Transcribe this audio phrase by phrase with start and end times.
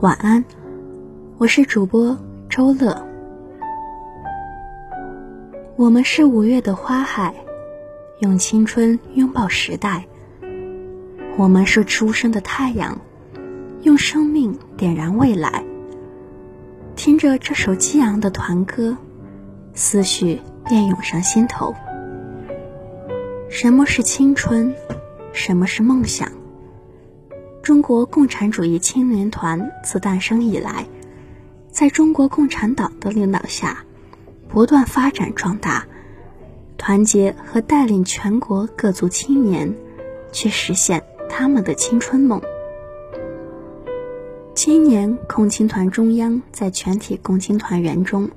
[0.00, 0.44] 晚安，
[1.38, 2.16] 我是主播
[2.48, 3.04] 周乐。
[5.74, 7.34] 我们是五月的花海，
[8.20, 10.06] 用青春拥抱时代。
[11.36, 13.00] 我们是初升的太阳，
[13.82, 15.64] 用生命点燃未来。
[16.94, 18.96] 听着这首激昂的团歌，
[19.74, 21.74] 思绪便涌上心头。
[23.48, 24.72] 什么是青春？
[25.32, 26.30] 什么是梦想？
[27.68, 30.86] 中国共产主义青年团自诞生以来，
[31.70, 33.84] 在中国共产党的领导下，
[34.48, 35.86] 不断发展壮大，
[36.78, 39.70] 团结和带领全国各族青年，
[40.32, 42.40] 去实现他们的青春梦。
[44.54, 48.30] 今年，共青团中央在全体共青团员中，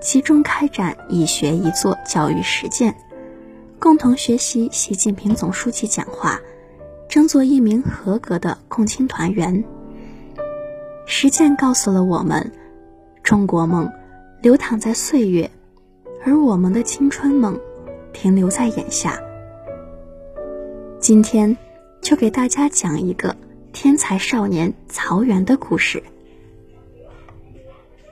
[0.00, 2.94] 集中开展一学一做教育实践，
[3.78, 6.40] 共同学习习近平总书记讲话。
[7.08, 9.64] 争做一名合格的共青团员。
[11.06, 12.52] 实践告诉了我们，
[13.22, 13.90] 中国梦
[14.42, 15.50] 流淌在岁月，
[16.24, 17.58] 而我们的青春梦
[18.12, 19.18] 停留在眼下。
[21.00, 21.56] 今天
[22.02, 23.34] 就给大家讲一个
[23.72, 26.02] 天才少年曹源的故事。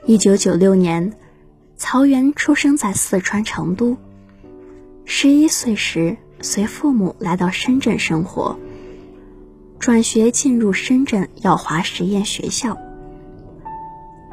[0.05, 1.13] 一九九六年，
[1.75, 3.95] 曹源出生在四川成都。
[5.05, 8.57] 十一岁时，随父母来到深圳生活。
[9.79, 12.77] 转学进入深圳耀华实验学校。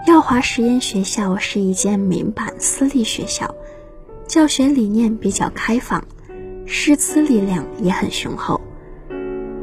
[0.06, 3.54] 耀华实验学校是一间民办私立学校，
[4.26, 6.04] 教学理念比较开放，
[6.66, 8.60] 师资力量也很雄厚。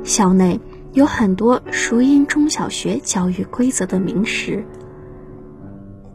[0.04, 0.60] 校内
[0.94, 4.66] 有很多熟谚中小学教育规则的名师。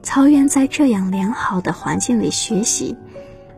[0.02, 2.96] 曹源在这样良好的环境里学习，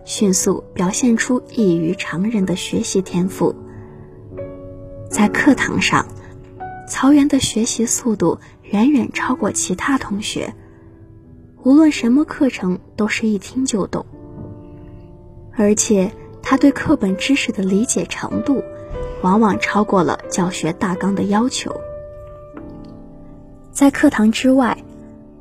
[0.04, 3.54] 迅速表现出异于常人的学习天赋。
[5.10, 6.06] 在课堂上，
[6.86, 10.54] 曹源的学习速度远远超过其他同学。
[11.64, 14.04] 无论什么课程，都是一听就懂。
[15.56, 18.62] 而且，他对课本知识的理解程度，
[19.22, 21.74] 往往超过了教学大纲的要求。
[23.72, 24.76] 在课堂之外，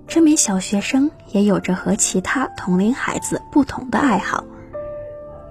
[0.08, 4.44] 这名小学生也有着和其他同龄孩子不同的爱好。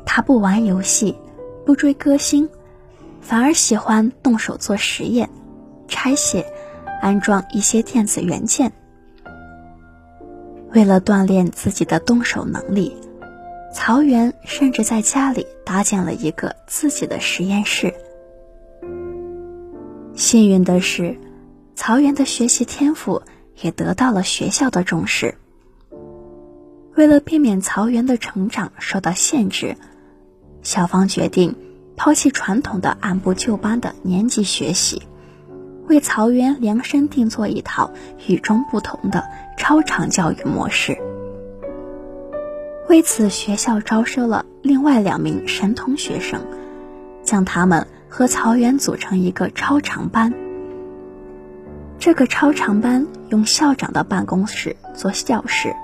[0.04, 1.16] 他不玩游戏，
[1.64, 2.48] 不追歌星。
[3.28, 5.28] 反而喜欢动手做实验，
[5.88, 6.46] 拆卸、
[7.02, 8.72] 安装一些电子元件。
[10.72, 12.96] 为了锻炼自己的动手能力，
[13.74, 17.92] 曹源甚至在家里搭建了一个自己的实验室。
[20.14, 21.18] 幸运的是，
[21.74, 23.22] 曹源的学习天赋
[23.60, 25.36] 也得到了学校的重视。
[26.94, 29.76] 为了避免曹源的成长受到限制，
[30.62, 31.56] 校方决定。
[31.96, 35.02] 抛弃传统的按部就班的年级学习，
[35.88, 37.90] 为曹源量身定做一套
[38.26, 39.24] 与众不同的
[39.56, 40.96] 超长教育模式。
[42.88, 46.40] 为此，学校招收了另外两名神童学生，
[47.24, 50.32] 将他们和曹源组成一个超长班。
[51.98, 55.74] 这个超长班用校长的办公室做教室。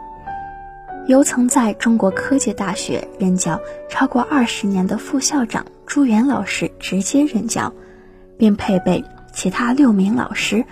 [1.08, 7.72] 由曾在中国科技大学任教超过二十年的副校长朱元老师直接任教，
[8.38, 10.64] 并配备其他六名老师，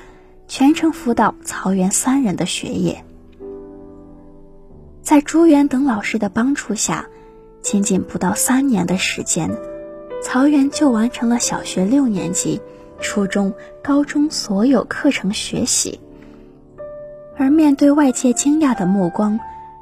[0.49, 3.05] 全程辅导曹元三人的学业。
[5.03, 7.07] 在朱元等老师的帮助下，
[7.61, 9.51] 仅仅不到三年的时间，
[10.23, 12.61] 曹元就完成了小学六年级、
[13.01, 16.01] 初中、高中所有课程学习。
[17.37, 19.41] 而面对外界惊讶的目光，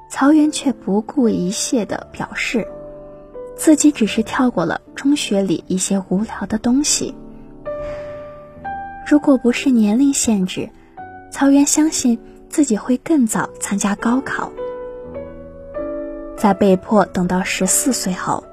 [0.09, 2.67] 曹元却不顾一切地表示，
[3.59, 7.15] 自己只是跳过了中学里一些无聊的东西。
[9.05, 10.71] 如果不是年龄限制，
[11.33, 12.19] 曹源相信
[12.49, 14.53] 自己会更早参加高考。
[16.37, 18.45] 在被迫等到十四岁后，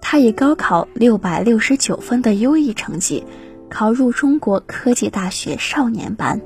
[0.00, 3.24] 他以高考六百六十九分的优异成绩，
[3.70, 6.40] 考入中国科技大学少年班。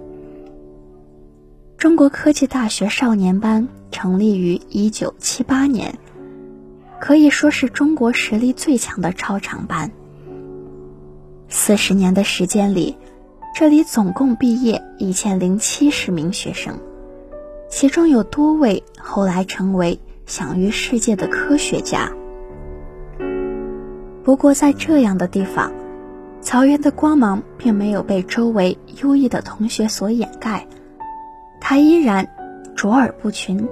[1.79, 5.99] 中国科技大学少年班成立于一九七八年，
[7.01, 9.91] 可以说是中国实力最强的超长班。
[11.49, 12.97] 四十年的时间里，
[13.55, 16.79] 这里总共毕业一千零七十名学生，
[17.69, 22.11] 其中有多位后来成为享誉世界的科学家。
[24.25, 25.73] 不过，在这样的地方，
[26.41, 30.67] 曹原的光芒并没有被周围优异的同学所掩盖，
[31.61, 32.29] 他依然
[32.75, 33.69] 卓尔不群。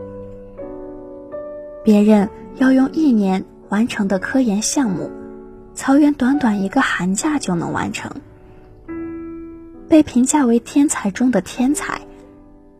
[1.84, 5.10] 别人要用一年完成的科研项目，
[5.74, 8.10] 曹原短短一个寒假就能完成。
[9.86, 12.00] 被评价为天才中的天才，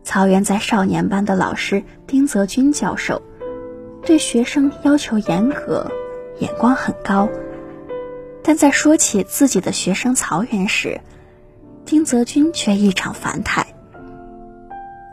[0.03, 3.21] 曹原在少年班的老师丁泽军教授，
[4.01, 5.91] 对学生要求严格，
[6.39, 7.29] 眼光很高。
[8.41, 10.99] 但在说起自己的学生曹原时，
[11.85, 13.67] 丁泽军却异常反态，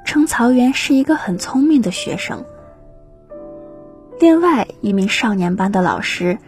[0.07, 2.43] 称曹原是一个很聪明的学生。
[4.23, 6.39] 另外一名少年班的老师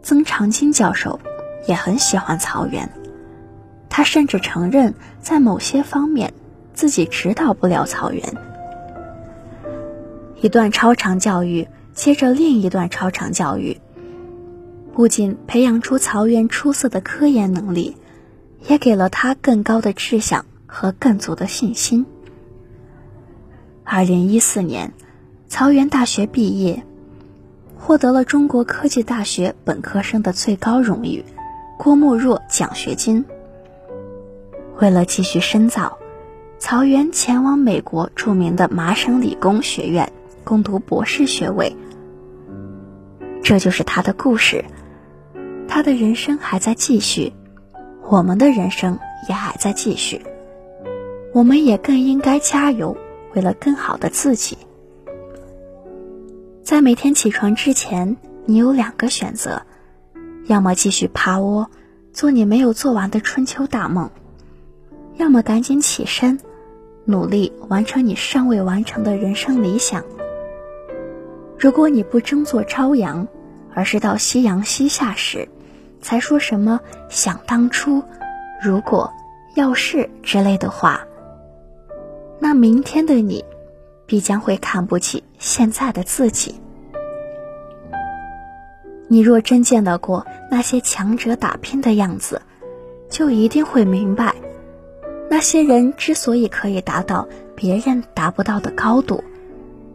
[0.00, 1.18] 曾长青教授
[1.66, 2.88] 也很喜欢曹原，
[3.88, 6.32] 他甚至承认在某些方面
[6.72, 8.22] 自己指导不了曹原。
[10.40, 13.80] 一段超长教育接着另一段超长教育，
[14.94, 17.96] 不仅培养出曹原出色的科研能力，
[18.68, 22.06] 也给了他更高的志向和更足的信心。
[23.82, 24.92] 二零一四年。
[25.52, 26.82] 曹原大学毕业，
[27.78, 31.22] 获得了中国科技大学本科生的最高荣誉——
[31.78, 33.26] 郭沫若奖学金。
[34.80, 35.98] 为了继续深造，
[36.58, 40.10] 曹原前往美国著名的麻省理工学院
[40.42, 41.76] 攻读博士学位。
[43.42, 44.64] 这就是他的故事，
[45.68, 47.34] 他的人生还在继续，
[48.08, 48.98] 我们的人生
[49.28, 50.22] 也还在继续，
[51.34, 52.96] 我们也更应该加油，
[53.34, 54.56] 为了更好的自己。
[56.72, 58.16] 在每天起床之前，
[58.46, 59.60] 你有两个选择：
[60.46, 61.70] 要么继续趴窝，
[62.14, 64.08] 做你没有做完的春秋大梦；
[65.18, 66.40] 要么赶紧起身，
[67.04, 70.02] 努力完成你尚未完成的人生理想。
[71.58, 73.28] 如果你不争做朝阳，
[73.74, 75.46] 而是到夕阳西下时，
[76.00, 76.80] 才说什么
[77.10, 78.02] “想当初
[78.64, 79.12] ”“如果
[79.56, 81.06] ”“要是”之类的话，
[82.38, 83.44] 那明天的你。
[84.12, 86.56] 必将会看不起现在的自己。
[89.08, 92.42] 你若真见到过那些强者打拼的样子，
[93.08, 94.34] 就一定会明白，
[95.30, 97.26] 那些人之所以可以达到
[97.56, 99.24] 别人达不到的高度，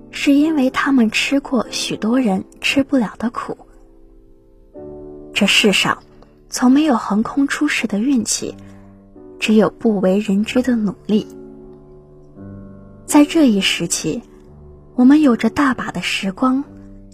[0.09, 3.55] 是因为他们吃过许多人吃不了的苦。
[5.31, 6.01] 这世上，
[6.49, 8.55] 从没有横空出世的运气，
[9.39, 11.27] 只有不为人知的努力。
[13.07, 14.21] 在这一时期，
[14.93, 16.61] 我们有着大把的时光，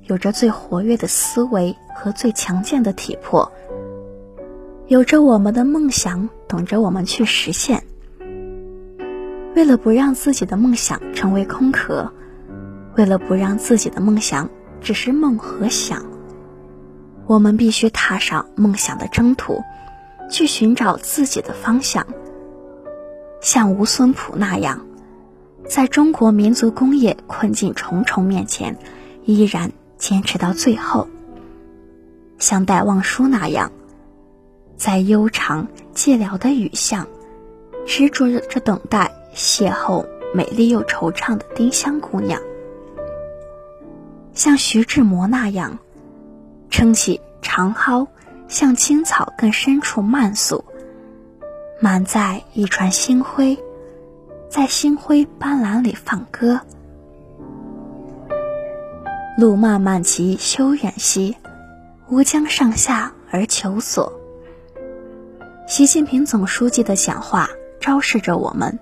[0.08, 3.52] 有着最活跃的思维和最强健的体魄，
[4.88, 7.84] 有着我们的梦想等着我们去实现。
[9.56, 12.12] 为了不让自己的梦想成为空壳，
[12.98, 14.50] 为了不让自己的梦想
[14.82, 16.04] 只是梦和想，
[17.28, 19.62] 我们必须踏上梦想的征途，
[20.28, 22.04] 去寻找自己的方向，
[23.42, 24.88] 像吴孙普那样。
[25.68, 28.78] 在中国民族工业困境重重面前，
[29.24, 31.08] 依然坚持到最后。
[32.38, 33.72] 像戴望舒那样，
[34.76, 37.08] 在悠长寂寥的雨巷，
[37.86, 42.40] 执着着等待邂逅美丽又惆怅的丁香姑娘。
[44.34, 45.80] 像徐志摩那样，
[46.70, 48.06] 撑起长蒿，
[48.48, 50.64] 向青草更深处漫溯，
[51.80, 53.58] 满载一船星辉。
[54.54, 56.62] 在星辉斑斓里放歌，
[59.36, 61.36] 路漫漫其修远兮，
[62.12, 64.14] 吾将上下而求索。
[65.68, 68.78] 习近平总书记的讲话昭示着我们，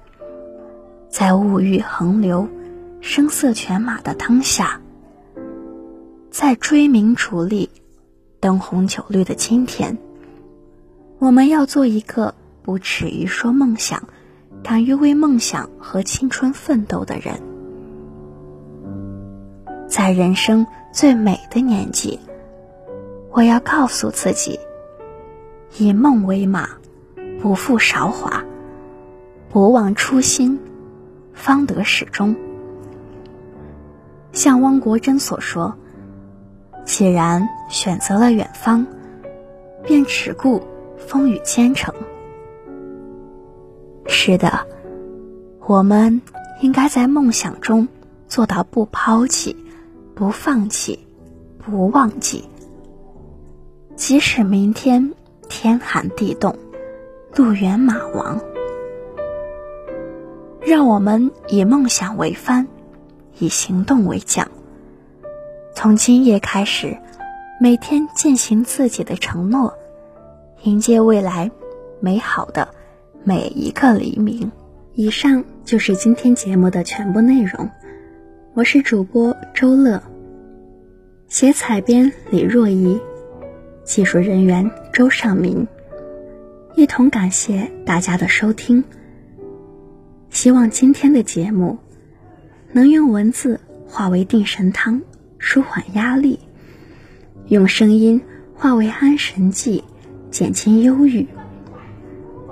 [1.07, 2.45] 在物欲横流、
[2.99, 4.81] 声色犬马的当下，
[6.29, 7.69] 在追名逐利、
[8.41, 9.97] 灯红酒绿的今天，
[11.17, 14.03] 我们要做一个不耻于说梦想。
[14.63, 17.41] 敢于为梦想和青春奋斗的人，
[19.87, 22.19] 在人生最美的年纪，
[23.31, 24.59] 我要告诉自己：
[25.77, 26.69] 以梦为马，
[27.41, 28.43] 不负韶华，
[29.49, 30.59] 不忘初心，
[31.33, 32.35] 方得始终。
[34.31, 35.75] 像汪国真所说
[36.85, 38.85] ：“既然选择了远方，
[39.83, 40.61] 便只顾
[40.97, 41.90] 风雨兼程。”
[44.23, 44.67] 是的，
[45.65, 46.21] 我们
[46.59, 47.87] 应该在梦想中
[48.27, 49.57] 做到不抛弃、
[50.13, 51.07] 不放弃、
[51.57, 52.47] 不忘记。
[53.95, 55.11] 即使明天
[55.49, 56.55] 天寒地冻，
[57.35, 58.39] 路远马亡。
[60.61, 62.67] 让我们以梦想为帆，
[63.39, 64.47] 以行动为桨。
[65.73, 66.95] 从今夜开始，
[67.59, 69.73] 每天践行自己的承诺，
[70.61, 71.49] 迎接未来
[71.99, 72.67] 美好的
[73.23, 74.51] 每一个黎明。
[74.93, 77.69] 以上就是今天节目的全部内容。
[78.53, 80.01] 我是主播周乐，
[81.27, 82.99] 写采编李若怡，
[83.83, 85.67] 技术人员周尚明，
[86.75, 88.83] 一同感谢大家的收听。
[90.29, 91.77] 希望今天的节目
[92.71, 95.01] 能用文字化为定神汤，
[95.37, 96.39] 舒缓压力；
[97.47, 98.21] 用声音
[98.55, 99.83] 化为安神剂，
[100.31, 101.25] 减轻忧郁；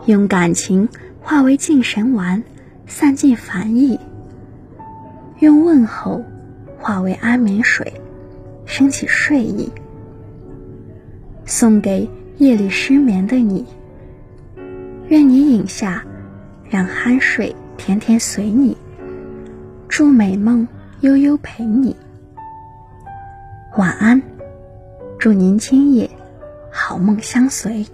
[0.05, 0.89] 用感情
[1.21, 2.43] 化为静神丸，
[2.87, 3.99] 散尽烦意；
[5.39, 6.23] 用问候
[6.77, 7.93] 化为安眠水，
[8.65, 9.71] 升起睡意。
[11.45, 13.65] 送给夜里失眠的你，
[15.07, 16.03] 愿你饮下，
[16.69, 17.55] 让酣睡。
[17.77, 18.75] 天天随你，
[19.87, 20.67] 祝美梦
[20.99, 21.95] 悠悠陪你。
[23.77, 24.21] 晚安，
[25.17, 26.09] 祝您今夜
[26.69, 27.85] 好梦相随。